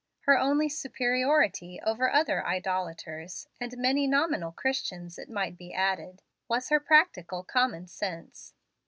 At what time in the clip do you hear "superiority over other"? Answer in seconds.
0.67-2.43